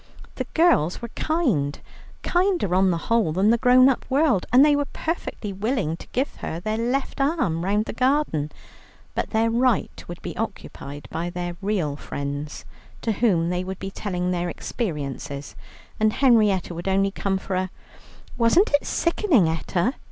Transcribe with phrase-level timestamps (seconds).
[0.33, 1.79] The girls were kind,
[2.23, 6.07] kinder, on the whole, than the grown up world, and they were perfectly willing to
[6.07, 8.51] give her their left arms round the garden,
[9.13, 12.65] but their right would be occupied by their real friends,
[13.03, 15.55] to whom they would be telling their experiences,
[15.99, 17.69] and Henrietta would only come in for a,
[18.39, 19.93] "Wasn't it sickening, Etta?"